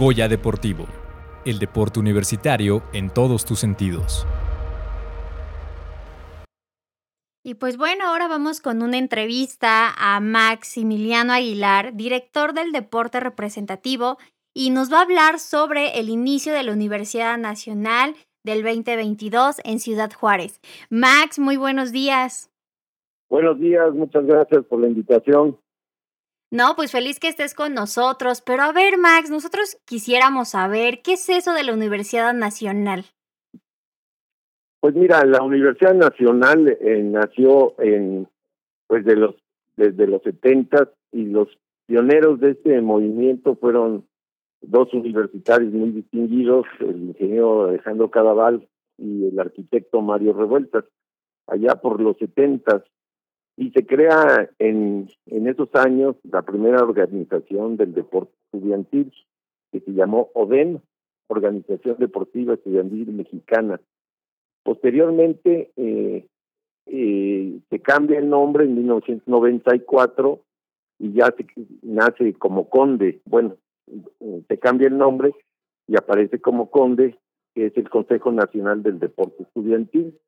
[0.00, 0.86] Goya Deportivo,
[1.44, 4.26] el deporte universitario en todos tus sentidos.
[7.44, 14.16] Y pues bueno, ahora vamos con una entrevista a Maximiliano Aguilar, director del deporte representativo,
[14.54, 19.80] y nos va a hablar sobre el inicio de la Universidad Nacional del 2022 en
[19.80, 20.62] Ciudad Juárez.
[20.88, 22.50] Max, muy buenos días.
[23.28, 25.58] Buenos días, muchas gracias por la invitación.
[26.52, 31.12] No, pues feliz que estés con nosotros, pero a ver, Max, nosotros quisiéramos saber qué
[31.12, 33.04] es eso de la Universidad Nacional.
[34.80, 38.26] Pues mira, la Universidad Nacional eh, nació en,
[38.88, 39.36] pues de los,
[39.76, 41.48] desde los 70 y los
[41.86, 44.08] pioneros de este movimiento fueron
[44.60, 50.84] dos universitarios muy distinguidos, el ingeniero Alejandro Cadaval y el arquitecto Mario Revueltas,
[51.46, 52.84] allá por los 70
[53.60, 59.12] y se crea en, en esos años la primera organización del deporte estudiantil,
[59.70, 60.80] que se llamó ODEN,
[61.28, 63.78] Organización Deportiva Estudiantil Mexicana.
[64.62, 66.26] Posteriormente eh,
[66.86, 70.40] eh, se cambia el nombre en 1994
[70.98, 71.44] y ya se
[71.82, 73.20] nace como Conde.
[73.26, 73.58] Bueno,
[74.48, 75.34] se cambia el nombre
[75.86, 77.18] y aparece como Conde,
[77.54, 80.18] que es el Consejo Nacional del Deporte Estudiantil.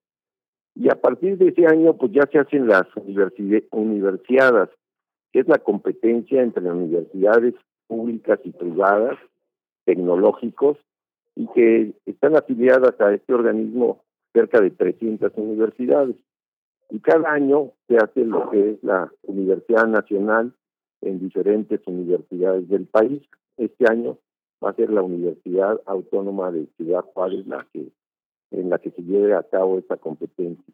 [0.75, 4.71] Y a partir de ese año, pues ya se hacen las universidades,
[5.33, 7.55] que es la competencia entre universidades
[7.87, 9.19] públicas y privadas,
[9.85, 10.79] tecnológicos,
[11.35, 16.17] y que están afiliadas a este organismo cerca de 300 universidades.
[16.91, 20.55] Y cada año se hace lo que es la Universidad Nacional
[21.01, 23.23] en diferentes universidades del país.
[23.57, 24.19] Este año
[24.63, 27.89] va a ser la Universidad Autónoma de Ciudad Juárez la que
[28.53, 30.73] en la que se lleve a cabo esta competencia.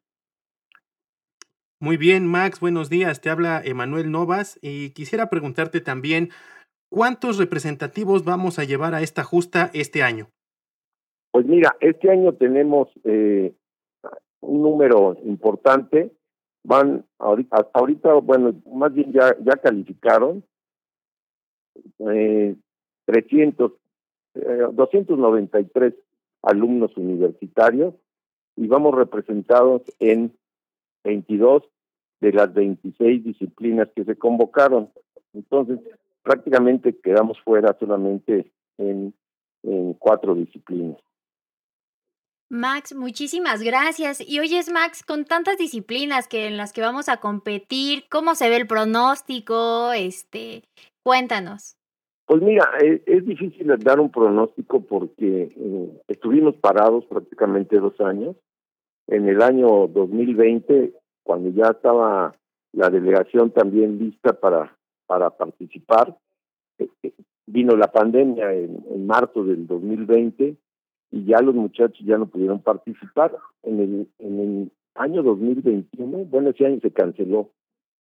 [1.81, 3.21] Muy bien, Max, buenos días.
[3.21, 6.31] Te habla Emanuel Novas y quisiera preguntarte también,
[6.91, 10.29] ¿cuántos representativos vamos a llevar a esta justa este año?
[11.31, 13.55] Pues mira, este año tenemos eh,
[14.41, 16.11] un número importante.
[16.65, 20.43] Van ahorita, ahorita, bueno, más bien ya, ya calificaron
[22.11, 22.57] eh,
[23.07, 23.73] 300,
[24.35, 25.95] eh, 293
[26.49, 27.95] alumnos universitarios
[28.57, 30.35] y vamos representados en
[31.05, 31.63] 22
[32.21, 34.91] de las 26 disciplinas que se convocaron.
[35.35, 35.79] Entonces,
[36.23, 39.15] prácticamente quedamos fuera solamente en,
[39.63, 40.99] en cuatro disciplinas.
[42.51, 44.23] Max, muchísimas gracias.
[44.27, 48.49] Y oyes, Max, con tantas disciplinas que en las que vamos a competir, ¿cómo se
[48.49, 49.93] ve el pronóstico?
[49.93, 50.65] Este,
[51.03, 51.78] cuéntanos.
[52.29, 58.37] Pues mira, es, es difícil dar un pronóstico porque eh, estuvimos parados prácticamente dos años.
[59.07, 62.35] En el año 2020, cuando ya estaba
[62.75, 66.19] la delegación también lista para, para participar,
[66.79, 67.15] eh, eh,
[67.47, 70.55] vino la pandemia en, en marzo del 2020
[71.11, 73.35] y ya los muchachos ya no pudieron participar.
[73.63, 77.49] En el, en el año 2021, bueno, ese año se canceló.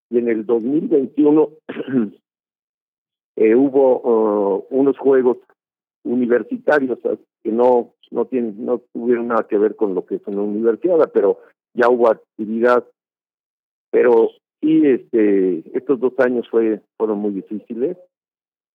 [0.10, 1.50] Y en el 2021
[3.38, 5.38] eh, hubo uh, unos juegos
[6.04, 6.98] universitarios
[7.44, 11.12] que no no tienen no tuvieron nada que ver con lo que es una universidad
[11.14, 11.40] pero
[11.76, 12.84] ya hubo actividad.
[13.92, 17.96] Pero sí este estos dos años fue fueron muy difíciles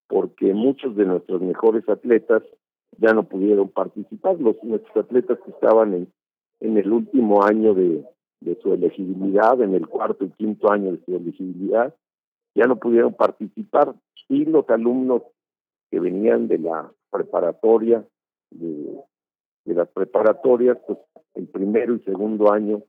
[0.06, 2.44] porque muchos de nuestros mejores atletas
[2.98, 4.38] ya no pudieron participar.
[4.38, 6.12] Los nuestros atletas que estaban en
[6.60, 8.04] en el último año de
[8.40, 11.92] de su elegibilidad en el cuarto y quinto año de su elegibilidad
[12.54, 13.94] ya no pudieron participar
[14.28, 15.22] y los alumnos
[15.90, 18.04] que venían de la preparatoria,
[18.50, 19.00] de,
[19.64, 20.98] de las preparatorias, pues
[21.34, 22.82] el primero y segundo año,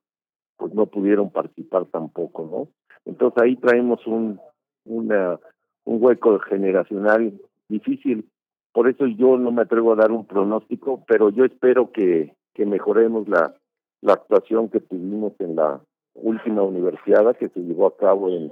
[0.57, 2.67] pues no pudieron participar tampoco, ¿no?
[3.05, 4.39] Entonces ahí traemos un,
[4.85, 5.39] una,
[5.83, 7.33] un hueco generacional
[7.67, 8.29] difícil.
[8.71, 12.65] Por eso yo no me atrevo a dar un pronóstico, pero yo espero que, que
[12.65, 13.55] mejoremos la,
[14.01, 15.81] la actuación que tuvimos en la
[16.15, 18.51] última universidad que se llevó a cabo en,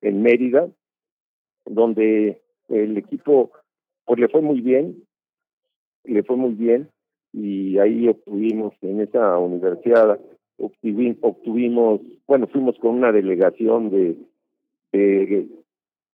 [0.00, 0.68] en Mérida,
[1.64, 3.50] donde el equipo
[4.04, 5.02] pues le fue muy bien,
[6.04, 6.90] le fue muy bien
[7.32, 10.18] y ahí obtuvimos en esa universidad
[10.58, 14.16] obtuvimos, bueno fuimos con una delegación de,
[14.92, 15.48] de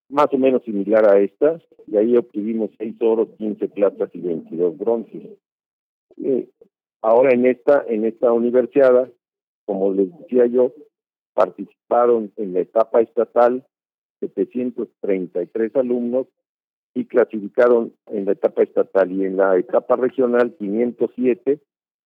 [0.09, 4.79] más o menos similar a esta y ahí obtuvimos seis oros, 15 platas y 22
[4.79, 5.23] bronces.
[6.23, 6.49] Eh,
[7.01, 9.11] ahora en esta en esta universidad,
[9.65, 10.73] como les decía yo,
[11.35, 13.65] participaron en la etapa estatal
[14.29, 16.27] 733 alumnos
[16.95, 21.61] y clasificaron en la etapa estatal y en la etapa regional 507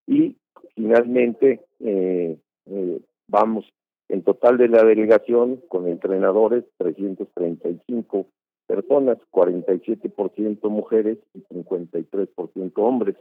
[0.06, 0.36] y
[0.74, 3.64] finalmente eh, eh, vamos
[4.08, 8.26] en total de la delegación con entrenadores 335
[8.66, 13.16] personas, 47% mujeres y 53% hombres.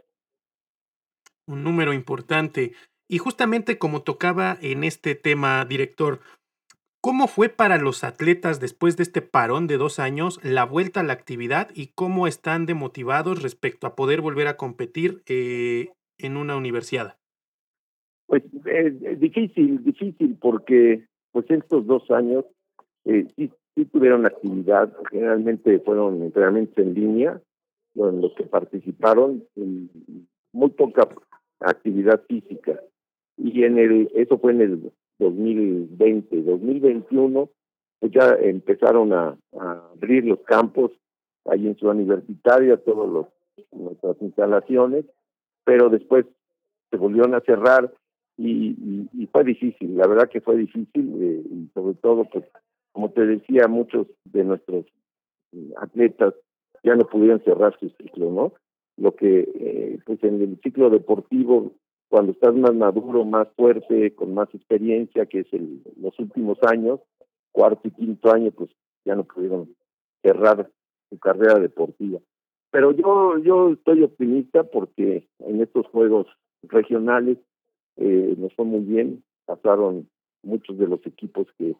[1.46, 2.72] Un número importante.
[3.08, 6.20] Y justamente como tocaba en este tema, director,
[7.06, 11.02] ¿cómo fue para los atletas después de este parón de dos años la vuelta a
[11.04, 16.56] la actividad y cómo están demotivados respecto a poder volver a competir eh, en una
[16.56, 17.16] universidad?
[18.26, 22.44] Pues es difícil, difícil porque pues estos dos años
[23.04, 27.40] eh, sí tuvieron actividad, generalmente fueron entrenamientos en línea,
[27.94, 29.44] en los que participaron,
[30.52, 31.08] muy poca
[31.60, 32.80] actividad física.
[33.36, 37.50] Y en el, eso fue en el 2020, 2021,
[38.00, 40.92] pues ya empezaron a, abrir los campos
[41.46, 43.26] ahí en su Universitaria, todas
[43.72, 45.04] nuestras instalaciones,
[45.64, 46.26] pero después
[46.90, 47.92] se volvieron a cerrar
[48.36, 52.44] y, y, fue difícil, la verdad que fue difícil eh, y sobre todo pues
[52.96, 54.86] como te decía, muchos de nuestros
[55.76, 56.32] atletas
[56.82, 58.54] ya no pudieron cerrar su ciclo, ¿no?
[58.96, 61.72] Lo que, eh, pues en el ciclo deportivo,
[62.08, 67.00] cuando estás más maduro, más fuerte, con más experiencia, que es el, los últimos años,
[67.52, 68.70] cuarto y quinto año, pues
[69.04, 69.74] ya no pudieron
[70.22, 70.70] cerrar
[71.10, 72.20] su carrera deportiva.
[72.70, 76.26] Pero yo, yo estoy optimista porque en estos juegos
[76.62, 77.38] regionales
[77.96, 80.08] eh, nos fue muy bien, pasaron
[80.42, 81.74] muchos de los equipos que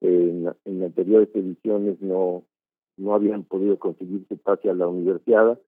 [0.00, 2.44] en, en anteriores ediciones no,
[2.96, 5.58] no habían podido conseguirse pase a la universidad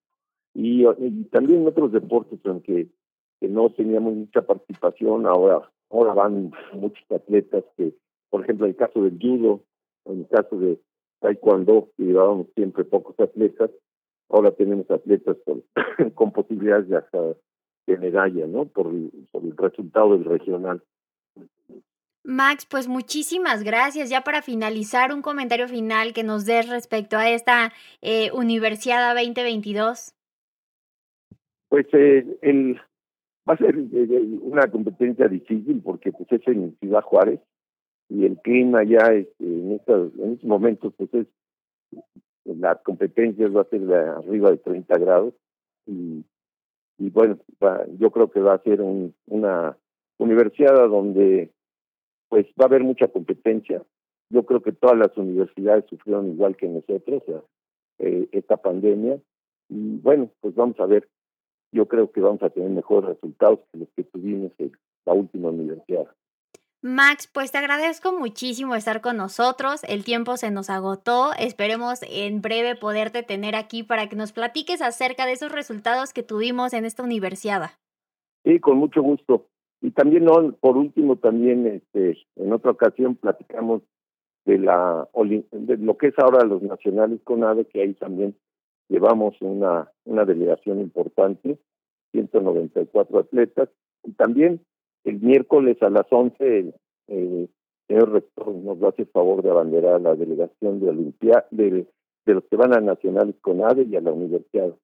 [0.54, 0.84] y,
[1.30, 2.88] también en otros deportes aunque
[3.44, 7.92] que no teníamos mucha participación ahora ahora van muchos atletas que
[8.30, 9.60] por ejemplo en el caso del judo
[10.06, 10.80] en el caso de
[11.20, 13.70] taekwondo que llevábamos siempre pocos atletas
[14.30, 15.62] ahora tenemos atletas con,
[16.14, 17.20] con posibilidades de hasta
[17.86, 18.90] de medalla no por,
[19.30, 20.82] por el resultado del regional
[22.26, 24.08] Max, pues muchísimas gracias.
[24.08, 27.70] Ya para finalizar, un comentario final que nos des respecto a esta
[28.00, 30.14] eh, Universidad 2022.
[31.68, 32.80] Pues eh, el,
[33.48, 37.40] va a ser eh, una competencia difícil porque pues es en Ciudad Juárez
[38.08, 41.26] y el clima ya este, en, estos, en estos momentos pues es
[42.44, 45.34] las competencias va a ser de arriba de 30 grados
[45.86, 46.24] y,
[46.98, 47.38] y bueno,
[47.98, 49.76] yo creo que va a ser un, una
[50.18, 51.50] universidad donde
[52.28, 53.82] pues va a haber mucha competencia.
[54.30, 57.22] Yo creo que todas las universidades sufrieron igual que nosotros
[57.98, 59.18] eh, esta pandemia.
[59.68, 61.08] Y bueno, pues vamos a ver.
[61.74, 64.70] Yo creo que vamos a tener mejores resultados que los que tuvimos en
[65.04, 66.06] la última universidad.
[66.82, 69.82] Max, pues te agradezco muchísimo estar con nosotros.
[69.88, 71.32] El tiempo se nos agotó.
[71.36, 76.22] Esperemos en breve poderte tener aquí para que nos platiques acerca de esos resultados que
[76.22, 77.70] tuvimos en esta universidad.
[78.44, 79.48] Sí, con mucho gusto.
[79.80, 83.82] Y también, no, por último, también este, en otra ocasión platicamos
[84.44, 85.08] de, la,
[85.50, 88.36] de lo que es ahora los nacionales con AVE, que ahí también
[88.88, 91.58] llevamos una, una delegación importante,
[92.12, 93.68] 194 atletas.
[94.02, 94.60] Y también
[95.04, 96.74] el miércoles a las 11,
[97.08, 97.50] el,
[97.86, 101.86] señor rector nos va a hacer favor de abanderar a la delegación de Olimpia, de,
[102.24, 104.74] de los que van a nacionales con AVE y a la universidad.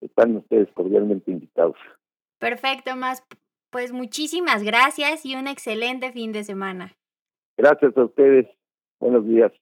[0.00, 1.76] Están ustedes cordialmente invitados.
[2.40, 3.24] Perfecto, más
[3.70, 6.96] pues muchísimas gracias y un excelente fin de semana.
[7.56, 8.46] Gracias a ustedes.
[8.98, 9.52] Buenos días.